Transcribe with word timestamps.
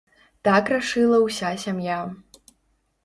Так 0.47 0.71
рашыла 0.75 1.19
ўся 1.25 1.53
сям'я. 1.67 1.99